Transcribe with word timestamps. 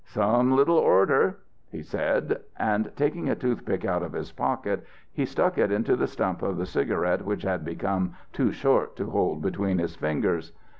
"'Some 0.03 0.51
little 0.55 0.79
order,' 0.79 1.41
he 1.71 1.83
said. 1.83 2.41
And 2.57 2.91
taking 2.95 3.29
a 3.29 3.35
toothpick 3.35 3.85
out 3.85 4.01
of 4.01 4.13
his 4.13 4.31
pocket 4.31 4.83
he 5.13 5.27
stuck 5.27 5.59
it 5.59 5.71
into 5.71 5.95
the 5.95 6.07
stump 6.07 6.41
of 6.41 6.57
the 6.57 6.65
cigarette 6.65 7.23
which 7.23 7.43
had 7.43 7.63
become 7.63 8.15
too 8.33 8.51
short 8.51 8.95
to 8.95 9.11
hold 9.11 9.43
between 9.43 9.77
his 9.77 9.95
fingers. 9.95 10.53